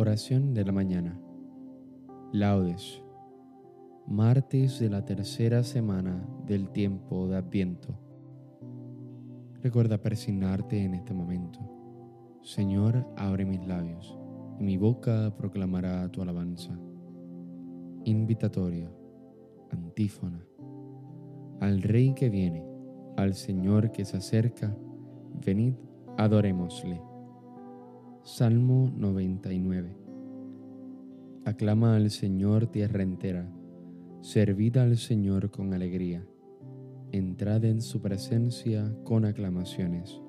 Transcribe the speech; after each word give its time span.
Oración 0.00 0.54
de 0.54 0.64
la 0.64 0.70
mañana. 0.70 1.20
Laudes. 2.30 3.02
Martes 4.06 4.78
de 4.78 4.88
la 4.88 5.04
tercera 5.04 5.64
semana 5.64 6.24
del 6.46 6.70
tiempo 6.70 7.26
de 7.26 7.36
Adviento. 7.36 7.98
Recuerda 9.60 9.98
persignarte 9.98 10.84
en 10.84 10.94
este 10.94 11.14
momento. 11.14 11.58
Señor, 12.44 13.08
abre 13.16 13.44
mis 13.44 13.66
labios, 13.66 14.16
y 14.60 14.62
mi 14.62 14.76
boca 14.76 15.34
proclamará 15.36 16.08
tu 16.12 16.22
alabanza. 16.22 16.78
Invitatorio. 18.04 18.96
Antífona. 19.72 20.46
Al 21.58 21.82
Rey 21.82 22.14
que 22.14 22.30
viene, 22.30 22.64
al 23.16 23.34
Señor 23.34 23.90
que 23.90 24.04
se 24.04 24.18
acerca, 24.18 24.76
venid, 25.44 25.74
adorémosle. 26.16 27.07
Salmo 28.22 28.92
99. 28.96 29.96
Aclama 31.44 31.96
al 31.96 32.10
Señor 32.10 32.66
tierra 32.66 33.02
entera, 33.02 33.50
servid 34.20 34.76
al 34.76 34.98
Señor 34.98 35.50
con 35.50 35.72
alegría, 35.72 36.26
entrad 37.12 37.64
en 37.64 37.80
su 37.80 38.02
presencia 38.02 38.94
con 39.04 39.24
aclamaciones. 39.24 40.20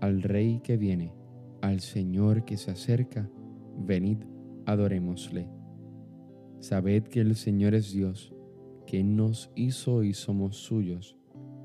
Al 0.00 0.22
Rey 0.22 0.60
que 0.62 0.76
viene, 0.76 1.14
al 1.62 1.80
Señor 1.80 2.44
que 2.44 2.56
se 2.56 2.72
acerca, 2.72 3.30
venid, 3.78 4.18
adorémosle. 4.66 5.48
Sabed 6.58 7.04
que 7.04 7.20
el 7.20 7.36
Señor 7.36 7.74
es 7.74 7.92
Dios, 7.92 8.34
que 8.86 9.02
nos 9.02 9.50
hizo 9.54 10.02
y 10.02 10.12
somos 10.12 10.56
suyos, 10.56 11.16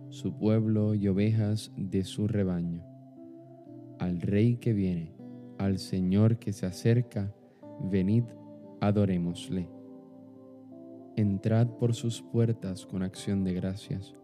su 0.09 0.37
pueblo 0.37 0.95
y 0.95 1.07
ovejas 1.09 1.73
de 1.75 2.03
su 2.03 2.27
rebaño. 2.27 2.83
Al 3.99 4.21
Rey 4.21 4.57
que 4.57 4.73
viene, 4.73 5.14
al 5.57 5.79
Señor 5.79 6.37
que 6.37 6.53
se 6.53 6.65
acerca, 6.65 7.33
venid, 7.79 8.23
adorémosle. 8.81 9.69
Entrad 11.15 11.67
por 11.79 11.93
sus 11.93 12.21
puertas 12.21 12.85
con 12.85 13.03
acción 13.03 13.43
de 13.43 13.53
gracias, 13.53 14.15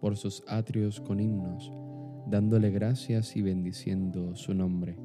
por 0.00 0.16
sus 0.16 0.44
atrios 0.46 1.00
con 1.00 1.20
himnos, 1.20 1.72
dándole 2.26 2.70
gracias 2.70 3.34
y 3.36 3.42
bendiciendo 3.42 4.34
su 4.34 4.54
nombre. 4.54 4.98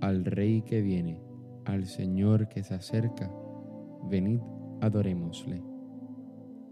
Al 0.00 0.24
Rey 0.24 0.62
que 0.62 0.80
viene, 0.80 1.20
al 1.66 1.86
Señor 1.86 2.48
que 2.48 2.62
se 2.62 2.74
acerca, 2.74 3.30
venid, 4.08 4.40
adorémosle. 4.80 5.62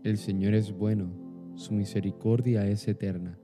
El 0.02 0.16
Señor 0.16 0.54
es 0.54 0.72
bueno, 0.72 1.10
su 1.56 1.74
misericordia 1.74 2.66
es 2.66 2.88
eterna, 2.88 3.38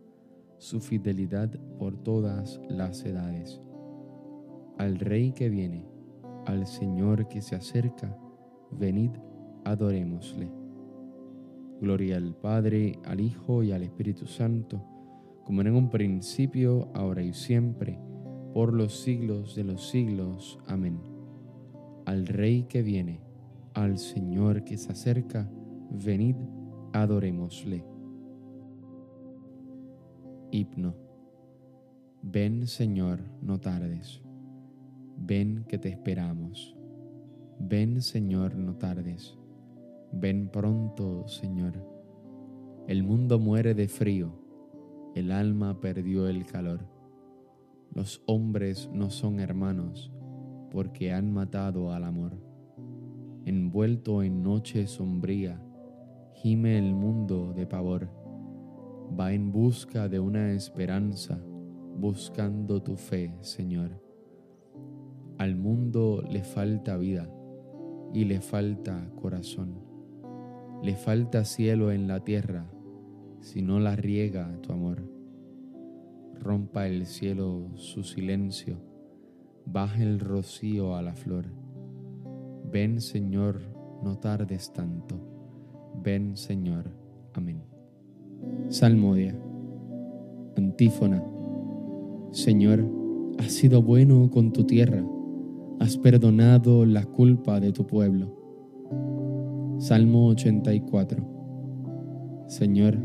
su 0.56 0.80
fidelidad 0.80 1.50
por 1.78 2.02
todas 2.02 2.60
las 2.70 3.04
edades 3.04 3.63
al 4.78 4.98
Rey 4.98 5.32
que 5.32 5.48
viene, 5.48 5.86
al 6.46 6.66
Señor 6.66 7.28
que 7.28 7.40
se 7.40 7.54
acerca, 7.54 8.16
venid, 8.70 9.10
adorémosle. 9.64 10.50
Gloria 11.80 12.16
al 12.16 12.34
Padre, 12.34 12.98
al 13.04 13.20
Hijo 13.20 13.62
y 13.62 13.72
al 13.72 13.82
Espíritu 13.82 14.26
Santo, 14.26 14.82
como 15.44 15.60
en 15.60 15.74
un 15.74 15.90
principio, 15.90 16.88
ahora 16.94 17.22
y 17.22 17.32
siempre, 17.34 17.98
por 18.52 18.72
los 18.72 19.00
siglos 19.00 19.54
de 19.54 19.64
los 19.64 19.88
siglos. 19.88 20.58
Amén. 20.66 21.00
Al 22.06 22.26
Rey 22.26 22.64
que 22.64 22.82
viene, 22.82 23.20
al 23.74 23.98
Señor 23.98 24.64
que 24.64 24.78
se 24.78 24.92
acerca, 24.92 25.50
venid, 25.90 26.36
adorémosle. 26.92 27.84
Hipno. 30.50 30.94
Ven 32.22 32.66
Señor, 32.66 33.20
no 33.42 33.58
tardes. 33.60 34.23
Ven 35.26 35.64
que 35.66 35.78
te 35.78 35.88
esperamos. 35.88 36.76
Ven 37.58 38.02
Señor, 38.02 38.56
no 38.56 38.76
tardes. 38.76 39.38
Ven 40.12 40.50
pronto, 40.50 41.26
Señor. 41.28 41.82
El 42.88 43.04
mundo 43.04 43.38
muere 43.38 43.72
de 43.72 43.88
frío, 43.88 44.34
el 45.14 45.32
alma 45.32 45.80
perdió 45.80 46.28
el 46.28 46.44
calor. 46.44 46.86
Los 47.94 48.22
hombres 48.26 48.90
no 48.92 49.08
son 49.08 49.40
hermanos, 49.40 50.12
porque 50.70 51.10
han 51.10 51.32
matado 51.32 51.90
al 51.90 52.04
amor. 52.04 52.36
Envuelto 53.46 54.22
en 54.22 54.42
noche 54.42 54.86
sombría, 54.86 55.58
gime 56.34 56.76
el 56.76 56.94
mundo 56.94 57.54
de 57.54 57.66
pavor. 57.66 58.10
Va 59.18 59.32
en 59.32 59.52
busca 59.52 60.06
de 60.06 60.20
una 60.20 60.52
esperanza, 60.52 61.42
buscando 61.96 62.82
tu 62.82 62.96
fe, 62.96 63.34
Señor. 63.40 64.03
Al 65.38 65.56
mundo 65.56 66.22
le 66.30 66.44
falta 66.44 66.96
vida 66.96 67.28
y 68.12 68.24
le 68.24 68.40
falta 68.40 69.10
corazón. 69.16 69.74
Le 70.80 70.94
falta 70.94 71.44
cielo 71.44 71.90
en 71.90 72.06
la 72.06 72.20
tierra 72.20 72.70
si 73.40 73.60
no 73.60 73.80
la 73.80 73.96
riega 73.96 74.56
tu 74.62 74.72
amor. 74.72 75.02
Rompa 76.40 76.86
el 76.86 77.06
cielo 77.06 77.68
su 77.74 78.04
silencio, 78.04 78.76
baje 79.66 80.04
el 80.04 80.20
rocío 80.20 80.94
a 80.94 81.02
la 81.02 81.14
flor. 81.14 81.46
Ven 82.70 83.00
Señor, 83.00 83.60
no 84.04 84.18
tardes 84.18 84.72
tanto. 84.72 85.16
Ven 86.00 86.36
Señor. 86.36 86.84
Amén. 87.32 87.64
Salmodia. 88.68 89.36
Antífona. 90.56 91.24
Señor, 92.30 92.88
has 93.38 93.52
sido 93.52 93.82
bueno 93.82 94.30
con 94.30 94.52
tu 94.52 94.64
tierra 94.64 95.04
has 95.80 95.96
perdonado 95.96 96.86
la 96.86 97.04
culpa 97.04 97.60
de 97.60 97.72
tu 97.72 97.86
pueblo. 97.86 99.76
Salmo 99.78 100.28
84. 100.28 101.24
Señor, 102.46 102.98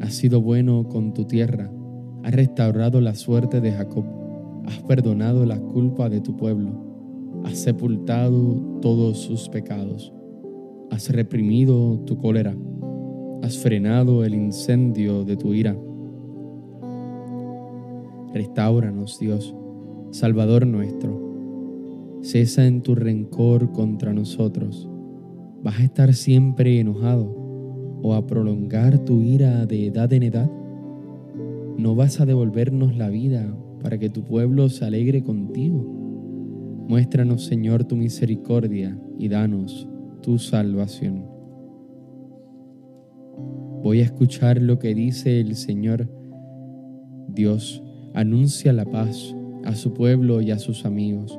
has 0.00 0.14
sido 0.14 0.40
bueno 0.40 0.88
con 0.88 1.14
tu 1.14 1.24
tierra, 1.24 1.70
has 2.24 2.34
restaurado 2.34 3.00
la 3.00 3.14
suerte 3.14 3.60
de 3.60 3.72
Jacob, 3.72 4.04
has 4.66 4.82
perdonado 4.82 5.46
la 5.46 5.58
culpa 5.60 6.08
de 6.08 6.20
tu 6.20 6.36
pueblo, 6.36 7.42
has 7.44 7.58
sepultado 7.58 8.56
todos 8.80 9.18
sus 9.18 9.48
pecados, 9.48 10.12
has 10.90 11.10
reprimido 11.10 12.00
tu 12.00 12.18
cólera, 12.18 12.56
has 13.42 13.58
frenado 13.58 14.24
el 14.24 14.34
incendio 14.34 15.24
de 15.24 15.36
tu 15.36 15.54
ira. 15.54 15.76
Restauranos, 18.34 19.18
Dios, 19.18 19.54
Salvador 20.10 20.66
nuestro 20.66 21.27
cesa 22.28 22.66
en 22.66 22.82
tu 22.82 22.94
rencor 22.94 23.72
contra 23.72 24.12
nosotros. 24.12 24.86
¿Vas 25.62 25.80
a 25.80 25.84
estar 25.84 26.12
siempre 26.12 26.78
enojado 26.78 27.24
o 28.02 28.12
a 28.12 28.26
prolongar 28.26 28.98
tu 28.98 29.22
ira 29.22 29.64
de 29.64 29.86
edad 29.86 30.12
en 30.12 30.24
edad? 30.24 30.50
¿No 31.78 31.94
vas 31.94 32.20
a 32.20 32.26
devolvernos 32.26 32.98
la 32.98 33.08
vida 33.08 33.56
para 33.82 33.96
que 33.96 34.10
tu 34.10 34.24
pueblo 34.24 34.68
se 34.68 34.84
alegre 34.84 35.22
contigo? 35.22 35.78
Muéstranos, 36.86 37.46
Señor, 37.46 37.84
tu 37.84 37.96
misericordia 37.96 39.00
y 39.18 39.28
danos 39.28 39.88
tu 40.20 40.38
salvación. 40.38 41.24
Voy 43.82 44.00
a 44.00 44.04
escuchar 44.04 44.60
lo 44.60 44.78
que 44.78 44.94
dice 44.94 45.40
el 45.40 45.56
Señor. 45.56 46.10
Dios 47.28 47.82
anuncia 48.12 48.74
la 48.74 48.84
paz 48.84 49.34
a 49.64 49.74
su 49.74 49.94
pueblo 49.94 50.42
y 50.42 50.50
a 50.50 50.58
sus 50.58 50.84
amigos 50.84 51.38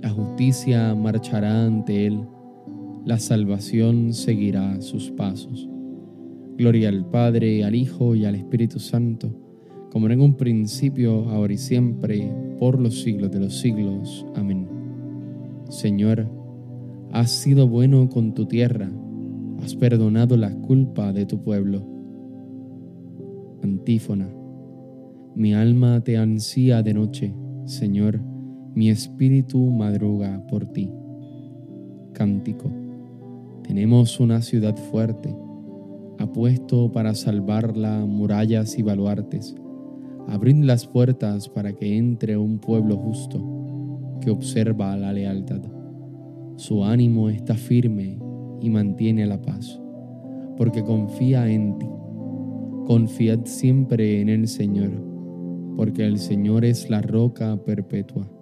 la 0.00 0.10
justicia 0.10 0.94
marchará 0.94 1.64
ante 1.64 2.06
él, 2.06 2.20
la 3.04 3.18
salvación 3.18 4.12
seguirá 4.12 4.80
sus 4.80 5.10
pasos. 5.10 5.68
Gloria 6.56 6.88
al 6.88 7.08
Padre, 7.08 7.64
al 7.64 7.74
Hijo 7.74 8.14
y 8.14 8.24
al 8.24 8.34
Espíritu 8.34 8.78
Santo, 8.78 9.34
como 9.90 10.08
en 10.08 10.20
un 10.20 10.36
principio, 10.36 11.28
ahora 11.30 11.52
y 11.52 11.58
siempre, 11.58 12.32
por 12.58 12.80
los 12.80 13.02
siglos 13.02 13.30
de 13.30 13.40
los 13.40 13.58
siglos. 13.58 14.24
Amén. 14.34 14.68
Señor, 15.68 16.28
has 17.12 17.30
sido 17.30 17.68
bueno 17.68 18.08
con 18.08 18.34
tu 18.34 18.46
tierra, 18.46 18.90
has 19.62 19.74
perdonado 19.74 20.36
la 20.36 20.54
culpa 20.54 21.12
de 21.12 21.26
tu 21.26 21.42
pueblo. 21.42 21.86
Antífona. 23.62 24.28
Mi 25.34 25.54
alma 25.54 26.02
te 26.02 26.16
ansía 26.16 26.82
de 26.82 26.94
noche, 26.94 27.34
Señor 27.64 28.33
mi 28.74 28.90
espíritu 28.90 29.70
madruga 29.70 30.42
por 30.48 30.66
ti. 30.66 30.90
Cántico. 32.12 32.68
Tenemos 33.62 34.18
una 34.18 34.42
ciudad 34.42 34.76
fuerte, 34.76 35.34
apuesto 36.18 36.90
para 36.90 37.14
salvarla 37.14 38.04
murallas 38.04 38.76
y 38.78 38.82
baluartes. 38.82 39.54
Abrid 40.26 40.64
las 40.64 40.86
puertas 40.86 41.48
para 41.48 41.72
que 41.72 41.96
entre 41.96 42.36
un 42.36 42.58
pueblo 42.58 42.96
justo 42.96 44.18
que 44.20 44.30
observa 44.30 44.96
la 44.96 45.12
lealtad. 45.12 45.62
Su 46.56 46.84
ánimo 46.84 47.28
está 47.28 47.54
firme 47.54 48.18
y 48.60 48.70
mantiene 48.70 49.26
la 49.26 49.40
paz, 49.40 49.80
porque 50.56 50.82
confía 50.82 51.48
en 51.48 51.78
ti. 51.78 51.86
Confiad 52.86 53.44
siempre 53.44 54.20
en 54.20 54.28
el 54.28 54.48
Señor, 54.48 54.90
porque 55.76 56.06
el 56.06 56.18
Señor 56.18 56.64
es 56.64 56.90
la 56.90 57.02
roca 57.02 57.56
perpetua. 57.64 58.33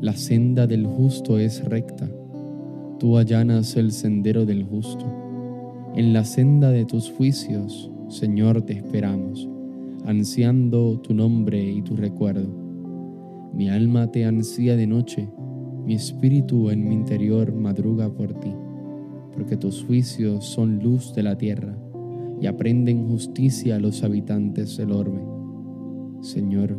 La 0.00 0.14
senda 0.14 0.66
del 0.66 0.86
justo 0.86 1.38
es 1.38 1.64
recta 1.64 2.10
Tú 3.00 3.16
allanas 3.16 3.76
el 3.76 3.92
sendero 3.92 4.44
del 4.44 4.62
justo. 4.62 5.06
En 5.96 6.12
la 6.12 6.22
senda 6.22 6.70
de 6.70 6.84
tus 6.84 7.10
juicios, 7.10 7.90
Señor, 8.08 8.60
te 8.60 8.74
esperamos, 8.74 9.48
ansiando 10.04 11.00
tu 11.00 11.14
nombre 11.14 11.64
y 11.64 11.80
tu 11.80 11.96
recuerdo. 11.96 12.46
Mi 13.54 13.70
alma 13.70 14.10
te 14.12 14.26
ansía 14.26 14.76
de 14.76 14.86
noche, 14.86 15.30
mi 15.86 15.94
espíritu 15.94 16.68
en 16.68 16.86
mi 16.86 16.94
interior 16.94 17.54
madruga 17.54 18.12
por 18.12 18.34
ti, 18.34 18.54
porque 19.32 19.56
tus 19.56 19.82
juicios 19.82 20.44
son 20.44 20.78
luz 20.82 21.14
de 21.14 21.22
la 21.22 21.38
tierra 21.38 21.74
y 22.38 22.48
aprenden 22.48 23.08
justicia 23.08 23.76
a 23.76 23.80
los 23.80 24.04
habitantes 24.04 24.76
del 24.76 24.92
orbe. 24.92 25.22
Señor, 26.20 26.78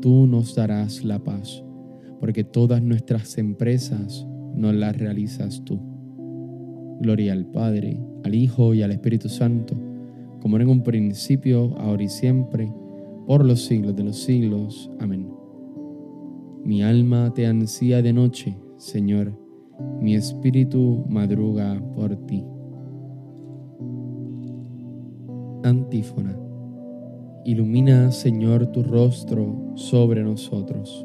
tú 0.00 0.28
nos 0.28 0.54
darás 0.54 1.04
la 1.04 1.18
paz, 1.18 1.64
porque 2.22 2.44
todas 2.44 2.80
nuestras 2.80 3.36
empresas 3.36 4.28
no 4.54 4.72
las 4.72 4.96
realizas 4.96 5.64
tú. 5.64 5.80
Gloria 7.00 7.32
al 7.32 7.46
Padre, 7.46 8.00
al 8.22 8.36
Hijo 8.36 8.74
y 8.74 8.82
al 8.82 8.92
Espíritu 8.92 9.28
Santo, 9.28 9.74
como 10.40 10.56
en 10.56 10.68
un 10.68 10.84
principio, 10.84 11.76
ahora 11.78 12.04
y 12.04 12.08
siempre, 12.08 12.72
por 13.26 13.44
los 13.44 13.64
siglos 13.64 13.96
de 13.96 14.04
los 14.04 14.22
siglos. 14.22 14.88
Amén. 15.00 15.28
Mi 16.62 16.84
alma 16.84 17.34
te 17.34 17.44
ansía 17.44 18.02
de 18.02 18.12
noche, 18.12 18.56
Señor, 18.76 19.36
mi 20.00 20.14
espíritu 20.14 21.04
madruga 21.08 21.82
por 21.92 22.14
ti. 22.26 22.44
Antífona. 25.64 26.38
Ilumina, 27.44 28.12
Señor, 28.12 28.68
tu 28.68 28.84
rostro 28.84 29.72
sobre 29.74 30.22
nosotros 30.22 31.04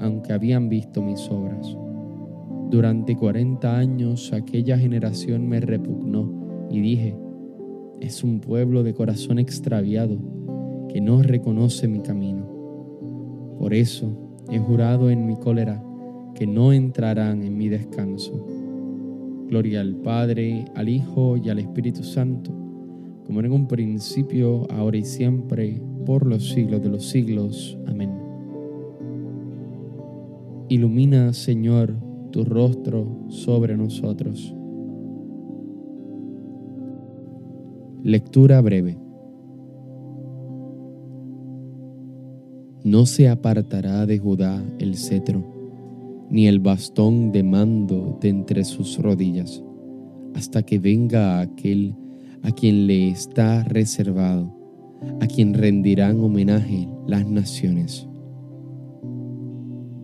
aunque 0.00 0.32
habían 0.32 0.68
visto 0.68 1.02
mis 1.02 1.28
obras. 1.30 1.76
Durante 2.70 3.16
cuarenta 3.16 3.76
años 3.76 4.32
aquella 4.32 4.78
generación 4.78 5.48
me 5.48 5.60
repugnó 5.60 6.66
y 6.70 6.80
dije, 6.80 7.16
es 8.00 8.24
un 8.24 8.40
pueblo 8.40 8.82
de 8.82 8.94
corazón 8.94 9.38
extraviado 9.38 10.18
que 10.88 11.00
no 11.00 11.22
reconoce 11.22 11.88
mi 11.88 12.00
camino. 12.00 12.46
Por 13.58 13.74
eso 13.74 14.12
he 14.50 14.58
jurado 14.58 15.10
en 15.10 15.26
mi 15.26 15.36
cólera 15.36 15.82
que 16.34 16.46
no 16.46 16.72
entrarán 16.72 17.42
en 17.42 17.56
mi 17.56 17.68
descanso. 17.68 18.46
Gloria 19.48 19.80
al 19.80 19.96
Padre, 19.96 20.64
al 20.74 20.88
Hijo 20.88 21.36
y 21.36 21.48
al 21.48 21.60
Espíritu 21.60 22.02
Santo, 22.02 22.50
como 23.24 23.40
en 23.40 23.52
un 23.52 23.68
principio, 23.68 24.66
ahora 24.70 24.96
y 24.96 25.04
siempre, 25.04 25.80
por 26.04 26.26
los 26.26 26.50
siglos 26.50 26.82
de 26.82 26.88
los 26.88 27.08
siglos. 27.08 27.78
Amén. 27.86 28.23
Ilumina, 30.70 31.34
Señor, 31.34 31.94
tu 32.32 32.42
rostro 32.42 33.26
sobre 33.28 33.76
nosotros. 33.76 34.54
Lectura 38.02 38.62
breve. 38.62 38.98
No 42.82 43.04
se 43.04 43.28
apartará 43.28 44.06
de 44.06 44.18
Judá 44.18 44.64
el 44.78 44.96
cetro, 44.96 45.44
ni 46.30 46.46
el 46.46 46.60
bastón 46.60 47.30
de 47.30 47.42
mando 47.42 48.18
de 48.22 48.30
entre 48.30 48.64
sus 48.64 48.96
rodillas, 48.96 49.62
hasta 50.34 50.62
que 50.62 50.78
venga 50.78 51.40
aquel 51.40 51.94
a 52.42 52.52
quien 52.52 52.86
le 52.86 53.10
está 53.10 53.64
reservado, 53.64 54.50
a 55.20 55.26
quien 55.26 55.52
rendirán 55.52 56.20
homenaje 56.20 56.88
las 57.06 57.26
naciones. 57.26 58.08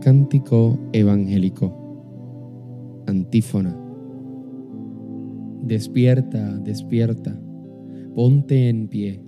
Cántico 0.00 0.78
evangélico. 0.94 1.76
Antífona. 3.06 3.76
Despierta, 5.62 6.56
despierta, 6.60 7.38
ponte 8.14 8.70
en 8.70 8.88
pie, 8.88 9.22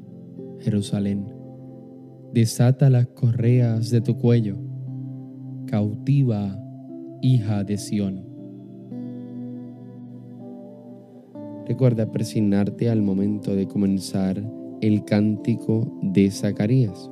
Jerusalén. 0.61 1.27
Desata 2.33 2.89
las 2.89 3.07
correas 3.09 3.91
de 3.91 4.01
tu 4.01 4.17
cuello, 4.17 4.57
cautiva, 5.67 6.59
hija 7.21 7.65
de 7.65 7.77
Sión. 7.77 8.25
Recuerda 11.69 12.11
presignarte 12.11 12.89
al 12.89 13.03
momento 13.03 13.55
de 13.55 13.69
comenzar 13.69 14.43
el 14.81 15.05
cántico 15.05 15.93
de 16.01 16.31
Zacarías. 16.31 17.12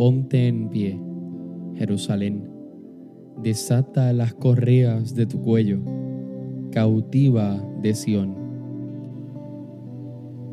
ponte 0.00 0.48
en 0.48 0.70
pie, 0.70 0.98
Jerusalén. 1.74 2.48
Desata 3.42 4.14
las 4.14 4.32
correas 4.32 5.14
de 5.14 5.26
tu 5.26 5.42
cuello, 5.42 5.82
cautiva 6.72 7.62
de 7.82 7.92
Sión. 7.92 8.34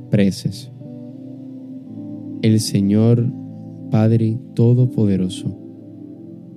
Preces. 0.09 0.69
El 2.41 2.59
Señor 2.59 3.25
Padre 3.89 4.37
Todopoderoso 4.53 5.57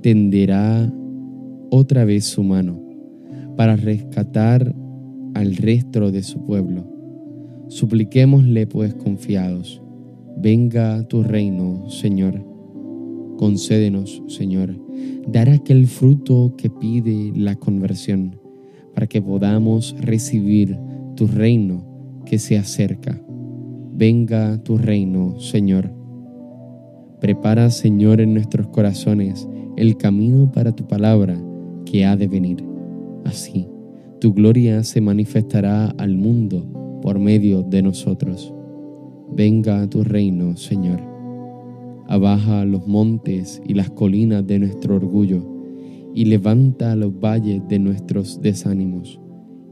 tenderá 0.03 0.93
otra 1.71 2.05
vez 2.05 2.25
su 2.25 2.43
mano 2.43 2.83
para 3.57 3.77
rescatar 3.77 4.75
al 5.35 5.55
resto 5.55 6.11
de 6.11 6.25
su 6.25 6.45
pueblo. 6.45 6.83
Supliquémosle 7.69 8.67
pues 8.67 8.95
confiados, 8.95 9.81
venga 10.37 11.07
tu 11.07 11.23
reino, 11.23 11.89
Señor. 11.89 12.50
Concédenos, 13.41 14.23
Señor, 14.27 14.79
dar 15.27 15.49
aquel 15.49 15.87
fruto 15.87 16.53
que 16.59 16.69
pide 16.69 17.33
la 17.35 17.57
conversión, 17.57 18.39
para 18.95 19.07
que 19.07 19.23
podamos 19.23 19.97
recibir 19.99 20.79
tu 21.17 21.27
reino 21.27 21.83
que 22.27 22.39
se 22.39 22.59
acerca. 22.59 23.19
Venga 23.95 24.63
tu 24.63 24.77
reino, 24.77 25.41
Señor. 25.41 25.91
Prepara, 27.19 27.71
Señor, 27.71 28.21
en 28.21 28.35
nuestros 28.35 28.67
corazones 28.69 29.49
el 29.79 29.97
camino 29.97 30.53
para 30.53 30.73
tu 30.73 30.87
palabra 30.87 31.43
que 31.87 32.05
ha 32.05 32.19
de 32.19 32.29
venir. 32.29 32.63
Así 33.25 33.67
tu 34.21 34.35
gloria 34.35 34.83
se 34.83 35.01
manifestará 35.01 35.87
al 35.97 36.15
mundo 36.15 37.01
por 37.01 37.19
medio 37.19 37.63
de 37.63 37.81
nosotros. 37.81 38.53
Venga 39.33 39.89
tu 39.89 40.05
reino, 40.05 40.59
Señor. 40.59 41.10
Abaja 42.11 42.65
los 42.65 42.89
montes 42.89 43.63
y 43.65 43.75
las 43.75 43.89
colinas 43.89 44.45
de 44.45 44.59
nuestro 44.59 44.97
orgullo 44.97 45.47
y 46.13 46.25
levanta 46.25 46.97
los 46.97 47.17
valles 47.21 47.63
de 47.69 47.79
nuestros 47.79 48.43
desánimos 48.43 49.21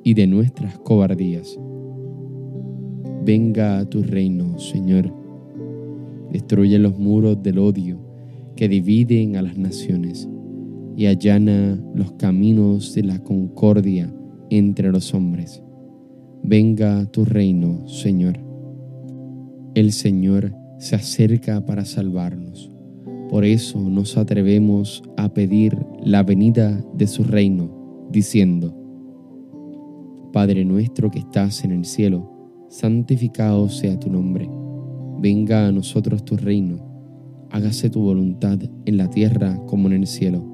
y 0.05 0.15
de 0.15 0.29
nuestras 0.29 0.79
cobardías. 0.79 1.59
Venga 3.25 3.81
a 3.81 3.87
tu 3.87 4.05
reino, 4.05 4.57
Señor. 4.61 5.13
Destruye 6.31 6.79
los 6.79 6.97
muros 6.97 7.43
del 7.43 7.59
odio 7.59 7.99
que 8.55 8.69
dividen 8.69 9.35
a 9.35 9.43
las 9.43 9.59
naciones 9.59 10.29
y 10.97 11.07
allana 11.07 11.77
los 11.93 12.13
caminos 12.13 12.95
de 12.95 13.03
la 13.03 13.19
concordia 13.19 14.15
entre 14.49 14.93
los 14.93 15.13
hombres. 15.13 15.61
Venga 16.45 17.05
tu 17.07 17.25
reino, 17.25 17.89
Señor. 17.89 18.39
El 19.75 19.91
Señor 19.91 20.55
se 20.79 20.97
acerca 20.97 21.65
para 21.65 21.85
salvarnos. 21.85 22.71
Por 23.29 23.45
eso 23.45 23.79
nos 23.79 24.17
atrevemos 24.17 25.03
a 25.17 25.29
pedir 25.29 25.77
la 26.03 26.23
venida 26.23 26.83
de 26.95 27.07
su 27.07 27.25
reino, 27.25 28.09
diciendo, 28.11 28.75
Padre 30.33 30.65
nuestro 30.65 31.11
que 31.11 31.19
estás 31.19 31.65
en 31.65 31.73
el 31.73 31.85
cielo, 31.85 32.67
santificado 32.69 33.69
sea 33.69 33.99
tu 33.99 34.11
nombre. 34.11 34.49
Venga 35.21 35.67
a 35.67 35.73
nosotros 35.73 36.25
tu 36.25 36.37
reino. 36.37 36.77
Hágase 37.51 37.91
tu 37.91 38.01
voluntad 38.01 38.59
en 38.85 38.97
la 38.97 39.09
tierra 39.11 39.59
como 39.67 39.89
en 39.89 39.95
el 39.95 40.07
cielo. 40.07 40.45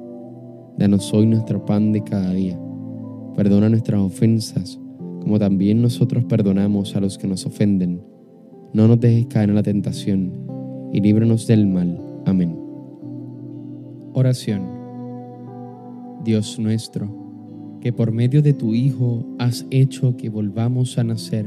Danos 0.79 1.13
hoy 1.13 1.27
nuestro 1.27 1.65
pan 1.65 1.93
de 1.93 2.03
cada 2.03 2.33
día 2.33 2.59
Perdona 3.37 3.69
nuestras 3.69 4.01
ofensas, 4.01 4.79
como 5.21 5.39
también 5.41 5.83
nosotros 5.83 6.25
perdonamos 6.25 6.95
a 6.95 7.01
los 7.01 7.19
que 7.19 7.27
nos 7.27 7.45
ofenden. 7.47 8.01
No 8.75 8.89
nos 8.89 8.99
dejes 8.99 9.27
caer 9.27 9.51
en 9.51 9.55
la 9.55 9.63
tentación, 9.63 10.33
y 10.93 11.01
líbranos 11.01 11.47
del 11.47 11.65
mal. 11.65 11.97
Amén. 12.27 12.59
Oración. 14.15 14.63
Dios 16.25 16.59
nuestro, 16.59 17.09
que 17.81 17.93
por 17.93 18.11
medio 18.11 18.43
de 18.43 18.53
tu 18.53 18.75
Hijo 18.75 19.25
has 19.39 19.65
hecho 19.71 20.17
que 20.17 20.29
volvamos 20.29 20.99
a 20.99 21.05
nacer 21.05 21.47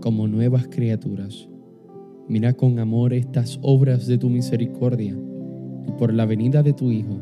como 0.00 0.28
nuevas 0.28 0.68
criaturas. 0.68 1.48
Mira 2.28 2.52
con 2.52 2.78
amor 2.78 3.12
estas 3.12 3.58
obras 3.62 4.06
de 4.06 4.18
tu 4.18 4.28
misericordia, 4.28 5.16
y 5.88 5.90
por 5.98 6.14
la 6.14 6.26
venida 6.26 6.62
de 6.62 6.74
tu 6.74 6.92
Hijo, 6.92 7.18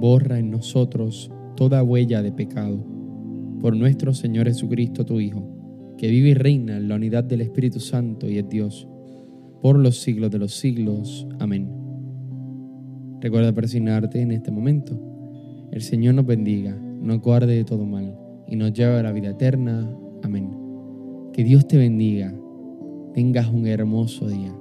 borra 0.00 0.38
en 0.38 0.50
nosotros 0.50 1.30
toda 1.56 1.82
huella 1.82 2.22
de 2.22 2.32
pecado 2.32 2.78
por 3.60 3.76
nuestro 3.76 4.14
Señor 4.14 4.46
Jesucristo, 4.46 5.04
tu 5.04 5.20
Hijo, 5.20 5.55
que 5.96 6.08
vive 6.08 6.30
y 6.30 6.34
reina 6.34 6.76
en 6.76 6.88
la 6.88 6.96
unidad 6.96 7.24
del 7.24 7.40
Espíritu 7.40 7.80
Santo 7.80 8.28
y 8.28 8.38
es 8.38 8.48
Dios, 8.48 8.88
por 9.62 9.78
los 9.78 10.00
siglos 10.00 10.30
de 10.30 10.38
los 10.38 10.54
siglos. 10.54 11.26
Amén. 11.38 11.70
Recuerda 13.20 13.52
persignarte 13.52 14.20
en 14.20 14.30
este 14.30 14.50
momento. 14.50 15.00
El 15.72 15.82
Señor 15.82 16.14
nos 16.14 16.26
bendiga, 16.26 16.74
nos 16.74 17.20
guarde 17.20 17.54
de 17.54 17.64
todo 17.64 17.84
mal 17.84 18.16
y 18.46 18.56
nos 18.56 18.72
lleve 18.72 18.98
a 18.98 19.02
la 19.02 19.12
vida 19.12 19.30
eterna. 19.30 19.90
Amén. 20.22 20.50
Que 21.32 21.42
Dios 21.42 21.66
te 21.66 21.76
bendiga. 21.76 22.34
Tengas 23.14 23.48
un 23.48 23.66
hermoso 23.66 24.28
día. 24.28 24.54